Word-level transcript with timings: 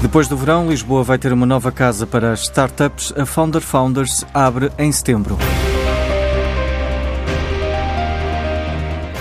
Depois 0.00 0.26
do 0.26 0.36
verão, 0.36 0.68
Lisboa 0.68 1.04
vai 1.04 1.18
ter 1.18 1.30
uma 1.30 1.44
nova 1.44 1.70
casa 1.70 2.06
para 2.06 2.32
startups. 2.32 3.12
A 3.16 3.26
Founder 3.26 3.60
Founders 3.60 4.24
abre 4.32 4.72
em 4.78 4.90
setembro. 4.90 5.36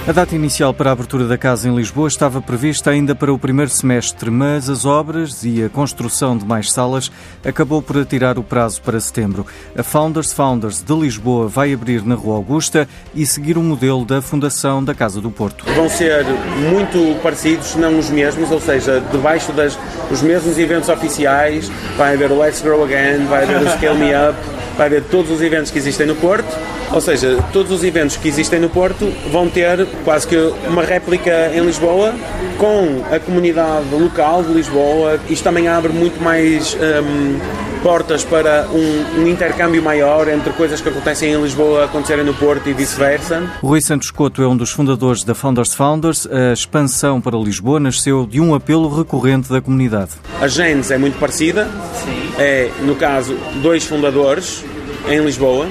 A 0.10 0.12
data 0.12 0.34
inicial 0.34 0.74
para 0.74 0.90
a 0.90 0.94
abertura 0.94 1.28
da 1.28 1.38
casa 1.38 1.70
em 1.70 1.76
Lisboa 1.76 2.08
estava 2.08 2.42
prevista 2.42 2.90
ainda 2.90 3.14
para 3.14 3.32
o 3.32 3.38
primeiro 3.38 3.70
semestre, 3.70 4.32
mas 4.32 4.68
as 4.68 4.84
obras 4.84 5.44
e 5.44 5.64
a 5.64 5.70
construção 5.70 6.36
de 6.36 6.44
mais 6.44 6.72
salas 6.72 7.12
acabou 7.46 7.80
por 7.80 7.96
atirar 7.96 8.40
o 8.40 8.44
prazo 8.44 8.82
para 8.82 9.00
setembro. 9.00 9.46
A 9.78 9.84
Founders 9.84 10.34
Founders 10.34 10.82
de 10.82 10.92
Lisboa 10.96 11.48
vai 11.48 11.74
abrir 11.74 12.04
na 12.04 12.16
Rua 12.16 12.38
Augusta 12.38 12.90
e 13.14 13.24
seguir 13.24 13.56
o 13.56 13.62
modelo 13.62 14.04
da 14.04 14.20
Fundação 14.20 14.84
da 14.84 14.96
Casa 14.96 15.22
do 15.22 15.30
Porto. 15.30 15.64
Vão 15.76 15.88
ser 15.88 16.26
muito 16.72 17.22
parecidos, 17.22 17.76
não 17.76 18.00
os 18.00 18.10
mesmos, 18.10 18.50
ou 18.50 18.60
seja, 18.60 19.00
debaixo 19.12 19.52
das 19.52 19.78
os 20.10 20.24
mesmos 20.24 20.58
eventos 20.58 20.90
oficiais, 20.90 21.70
vai 21.96 22.16
haver 22.16 22.32
o 22.32 22.40
Let's 22.40 22.64
Grow 22.64 22.84
Again, 22.84 23.28
vai 23.28 23.44
haver 23.44 23.62
o 23.62 23.70
Scale 23.74 24.00
Me 24.00 24.10
Up, 24.16 24.40
vai 24.76 24.88
haver 24.88 25.04
todos 25.04 25.30
os 25.30 25.40
eventos 25.40 25.70
que 25.70 25.78
existem 25.78 26.08
no 26.08 26.16
Porto 26.16 26.79
ou 26.92 27.02
seja, 27.02 27.38
todos 27.54 27.72
os 27.72 27.84
eventos 27.84 28.18
que 28.18 28.28
existem 28.28 28.60
no 28.60 28.70
Porto 28.70 29.12
vão 29.32 29.50
ter 29.50 29.86
quase 30.04 30.28
que 30.28 30.36
uma 30.68 30.84
réplica 30.84 31.52
em 31.54 31.62
Lisboa 31.62 32.14
com 32.58 33.04
a 33.14 33.20
comunidade 33.20 33.86
local 33.92 34.44
de 34.44 34.54
Lisboa. 34.54 35.20
Isto 35.30 35.44
também 35.44 35.68
abre 35.68 35.94
muito 35.94 36.22
mais 36.22 36.76
um, 36.76 37.40
portas 37.82 38.24
para 38.24 38.68
um, 38.72 39.22
um, 39.22 39.28
intercâmbio 39.28 39.82
maior 39.82 40.28
entre 40.28 40.52
coisas 40.54 40.82
que 40.82 40.90
acontecem 40.90 41.32
em 41.32 41.42
Lisboa 41.42 41.86
acontecerem 41.86 42.26
no 42.26 42.34
Porto 42.34 42.68
e 42.68 42.74
vice-versa. 42.74 43.50
Rui 43.62 43.82
Santos 43.82 44.12
Couto 44.12 44.42
é 44.42 44.48
um 44.48 44.58
dos 44.58 44.72
fundadores 44.72 45.24
da 45.24 45.34
Founders 45.34 45.74
Founders. 45.74 46.28
A 46.28 46.54
expansão 46.54 47.22
para 47.22 47.38
Lisboa 47.38 47.80
nasceu 47.80 48.26
de 48.26 48.42
um 48.42 48.54
apelo 48.54 48.94
recorrente 48.94 49.50
da 49.50 49.62
comunidade. 49.62 50.12
A 50.42 50.48
Gens 50.48 50.92
é 50.92 50.98
muito 50.98 51.18
parecida. 51.20 51.70
Sim. 52.04 52.32
É, 52.38 52.70
no 52.82 52.96
caso, 52.96 53.38
dois 53.62 53.86
fundadores 53.86 54.64
em 55.08 55.20
Lisboa 55.24 55.68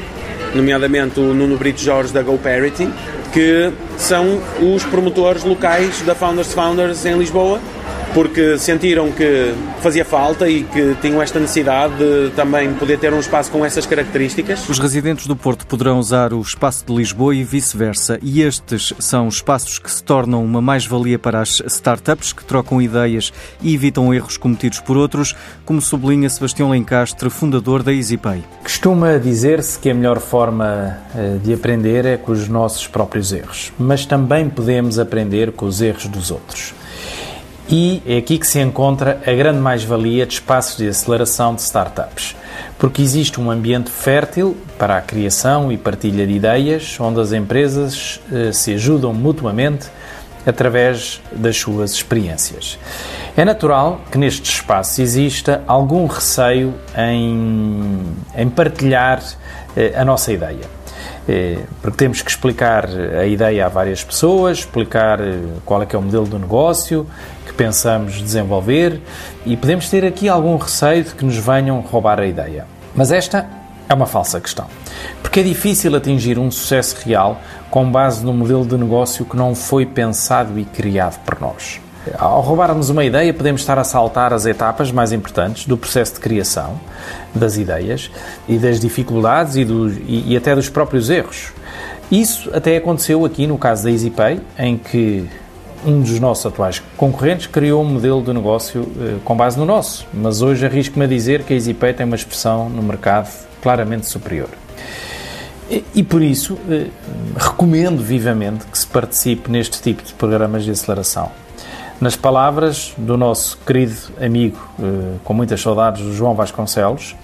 nomeadamente 0.58 1.20
o 1.20 1.32
Nuno 1.32 1.56
Brito 1.56 1.80
Jorge 1.80 2.12
da 2.12 2.20
GoParity, 2.20 2.88
que 3.32 3.72
são 3.96 4.40
os 4.60 4.84
promotores 4.84 5.44
locais 5.44 6.02
da 6.02 6.14
Founders 6.14 6.52
Founders 6.52 7.06
em 7.06 7.16
Lisboa 7.16 7.60
porque 8.14 8.58
sentiram 8.58 9.12
que 9.12 9.54
fazia 9.80 10.04
falta 10.04 10.48
e 10.48 10.64
que 10.64 10.96
tinham 11.00 11.22
esta 11.22 11.38
necessidade 11.38 11.94
de 11.96 12.30
também 12.34 12.72
poder 12.74 12.98
ter 12.98 13.12
um 13.12 13.20
espaço 13.20 13.50
com 13.50 13.64
essas 13.64 13.86
características. 13.86 14.68
Os 14.68 14.78
residentes 14.78 15.26
do 15.26 15.36
Porto 15.36 15.66
poderão 15.66 15.98
usar 15.98 16.32
o 16.32 16.40
espaço 16.40 16.84
de 16.86 16.94
Lisboa 16.94 17.34
e 17.34 17.44
vice-versa, 17.44 18.18
e 18.22 18.42
estes 18.42 18.92
são 18.98 19.28
espaços 19.28 19.78
que 19.78 19.90
se 19.90 20.02
tornam 20.02 20.44
uma 20.44 20.60
mais-valia 20.60 21.18
para 21.18 21.40
as 21.40 21.60
startups 21.66 22.32
que 22.32 22.44
trocam 22.44 22.80
ideias 22.80 23.32
e 23.60 23.74
evitam 23.74 24.12
erros 24.12 24.36
cometidos 24.36 24.80
por 24.80 24.96
outros, 24.96 25.34
como 25.64 25.80
sublinha 25.80 26.28
Sebastião 26.28 26.70
Lencastre, 26.70 27.30
fundador 27.30 27.82
da 27.82 27.92
EasyPay. 27.92 28.42
Costuma 28.62 29.18
dizer-se 29.18 29.78
que 29.78 29.90
a 29.90 29.94
melhor 29.94 30.18
forma 30.20 30.98
eh, 31.14 31.38
de 31.42 31.52
aprender 31.54 32.04
é 32.04 32.16
com 32.16 32.32
os 32.32 32.48
nossos 32.48 32.86
próprios 32.86 33.32
erros, 33.32 33.72
mas 33.78 34.06
também 34.06 34.48
podemos 34.48 34.98
aprender 34.98 35.52
com 35.52 35.66
os 35.66 35.80
erros 35.80 36.06
dos 36.06 36.30
outros. 36.30 36.74
E 37.70 38.02
é 38.06 38.16
aqui 38.16 38.38
que 38.38 38.46
se 38.46 38.58
encontra 38.60 39.20
a 39.26 39.32
grande 39.32 39.58
mais-valia 39.58 40.24
de 40.24 40.32
espaços 40.32 40.78
de 40.78 40.88
aceleração 40.88 41.54
de 41.54 41.60
startups, 41.60 42.34
porque 42.78 43.02
existe 43.02 43.38
um 43.38 43.50
ambiente 43.50 43.90
fértil 43.90 44.56
para 44.78 44.96
a 44.96 45.02
criação 45.02 45.70
e 45.70 45.76
partilha 45.76 46.26
de 46.26 46.32
ideias, 46.32 46.96
onde 46.98 47.20
as 47.20 47.30
empresas 47.30 48.22
eh, 48.32 48.52
se 48.52 48.72
ajudam 48.72 49.12
mutuamente 49.12 49.88
através 50.46 51.20
das 51.30 51.58
suas 51.58 51.92
experiências. 51.92 52.78
É 53.36 53.44
natural 53.44 54.00
que 54.10 54.16
nestes 54.16 54.54
espaços 54.54 54.98
exista 54.98 55.62
algum 55.66 56.06
receio 56.06 56.74
em, 56.96 58.00
em 58.34 58.48
partilhar 58.48 59.22
eh, 59.76 59.92
a 59.94 60.06
nossa 60.06 60.32
ideia. 60.32 60.78
É, 61.28 61.58
porque 61.82 61.98
temos 61.98 62.22
que 62.22 62.30
explicar 62.30 62.88
a 62.88 63.26
ideia 63.26 63.66
a 63.66 63.68
várias 63.68 64.02
pessoas, 64.02 64.60
explicar 64.60 65.20
eh, 65.20 65.38
qual 65.62 65.82
é 65.82 65.86
que 65.86 65.94
é 65.94 65.98
o 65.98 66.02
modelo 66.02 66.24
do 66.24 66.38
negócio 66.38 67.06
pensamos 67.58 68.14
desenvolver 68.14 69.00
e 69.44 69.56
podemos 69.56 69.90
ter 69.90 70.04
aqui 70.04 70.28
algum 70.28 70.56
receio 70.56 71.02
de 71.02 71.10
que 71.10 71.24
nos 71.24 71.36
venham 71.36 71.80
roubar 71.80 72.20
a 72.20 72.26
ideia. 72.26 72.64
Mas 72.94 73.10
esta 73.10 73.46
é 73.88 73.92
uma 73.92 74.06
falsa 74.06 74.40
questão, 74.40 74.66
porque 75.20 75.40
é 75.40 75.42
difícil 75.42 75.94
atingir 75.96 76.38
um 76.38 76.50
sucesso 76.50 76.96
real 77.04 77.40
com 77.68 77.90
base 77.90 78.24
num 78.24 78.32
modelo 78.32 78.64
de 78.64 78.76
negócio 78.76 79.24
que 79.24 79.36
não 79.36 79.56
foi 79.56 79.84
pensado 79.84 80.56
e 80.58 80.64
criado 80.64 81.18
por 81.24 81.40
nós. 81.40 81.80
Ao 82.16 82.40
roubarmos 82.40 82.90
uma 82.90 83.04
ideia, 83.04 83.34
podemos 83.34 83.60
estar 83.60 83.78
a 83.78 83.84
saltar 83.84 84.32
as 84.32 84.46
etapas 84.46 84.92
mais 84.92 85.12
importantes 85.12 85.66
do 85.66 85.76
processo 85.76 86.14
de 86.14 86.20
criação 86.20 86.80
das 87.34 87.56
ideias 87.56 88.10
e 88.48 88.56
das 88.56 88.78
dificuldades 88.78 89.56
e, 89.56 89.64
do, 89.64 89.90
e, 89.90 90.32
e 90.32 90.36
até 90.36 90.54
dos 90.54 90.68
próprios 90.68 91.10
erros. 91.10 91.52
Isso 92.10 92.50
até 92.54 92.76
aconteceu 92.76 93.24
aqui 93.24 93.46
no 93.46 93.58
caso 93.58 93.84
da 93.84 93.90
EasyPay, 93.90 94.40
em 94.58 94.78
que 94.78 95.28
um 95.86 96.00
dos 96.00 96.18
nossos 96.18 96.46
atuais 96.46 96.82
concorrentes 96.96 97.46
criou 97.46 97.82
um 97.82 97.86
modelo 97.86 98.22
de 98.22 98.32
negócio 98.32 98.86
eh, 99.00 99.16
com 99.24 99.36
base 99.36 99.58
no 99.58 99.64
nosso, 99.64 100.06
mas 100.12 100.42
hoje 100.42 100.66
arrisco-me 100.66 101.04
a 101.04 101.08
dizer 101.08 101.42
que 101.42 101.52
a 101.52 101.56
EasyPay 101.56 101.94
tem 101.94 102.06
uma 102.06 102.16
expressão 102.16 102.68
no 102.68 102.82
mercado 102.82 103.30
claramente 103.62 104.06
superior. 104.06 104.48
E, 105.70 105.84
e 105.94 106.02
por 106.02 106.22
isso 106.22 106.58
eh, 106.70 106.86
recomendo 107.36 108.02
vivamente 108.02 108.64
que 108.66 108.78
se 108.78 108.86
participe 108.86 109.50
neste 109.50 109.80
tipo 109.80 110.02
de 110.02 110.12
programas 110.14 110.64
de 110.64 110.70
aceleração. 110.70 111.30
Nas 112.00 112.14
palavras 112.14 112.94
do 112.96 113.16
nosso 113.16 113.58
querido 113.66 113.96
amigo, 114.20 114.58
eh, 114.80 115.16
com 115.24 115.34
muitas 115.34 115.60
saudades, 115.60 116.02
João 116.14 116.34
Vasconcelos, 116.34 117.14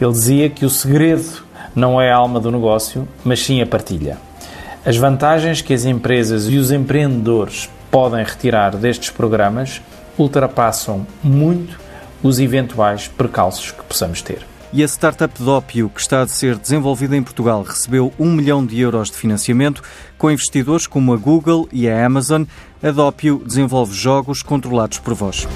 ele 0.00 0.12
dizia 0.12 0.50
que 0.50 0.64
o 0.64 0.70
segredo 0.70 1.44
não 1.74 2.00
é 2.00 2.10
a 2.10 2.16
alma 2.16 2.40
do 2.40 2.50
negócio, 2.50 3.06
mas 3.24 3.44
sim 3.44 3.60
a 3.60 3.66
partilha. 3.66 4.18
As 4.84 4.96
vantagens 4.96 5.60
que 5.60 5.74
as 5.74 5.84
empresas 5.84 6.48
e 6.48 6.56
os 6.56 6.70
empreendedores 6.70 7.68
podem 7.96 8.22
retirar 8.22 8.76
destes 8.76 9.08
programas 9.08 9.80
ultrapassam 10.18 11.06
muito 11.24 11.80
os 12.22 12.38
eventuais 12.38 13.08
precalços 13.08 13.70
que 13.70 13.82
possamos 13.84 14.20
ter. 14.20 14.46
E 14.70 14.82
a 14.82 14.86
startup 14.86 15.42
Dopio, 15.42 15.88
que 15.88 15.98
está 15.98 16.20
a 16.20 16.28
ser 16.28 16.58
desenvolvida 16.58 17.16
em 17.16 17.22
Portugal, 17.22 17.62
recebeu 17.62 18.12
um 18.18 18.30
milhão 18.30 18.66
de 18.66 18.78
euros 18.78 19.10
de 19.10 19.16
financiamento 19.16 19.82
com 20.18 20.30
investidores 20.30 20.86
como 20.86 21.14
a 21.14 21.16
Google 21.16 21.66
e 21.72 21.88
a 21.88 22.04
Amazon. 22.04 22.44
A 22.82 22.90
Dopio 22.90 23.42
desenvolve 23.42 23.94
jogos 23.94 24.42
controlados 24.42 24.98
por 24.98 25.14
voz. 25.14 25.48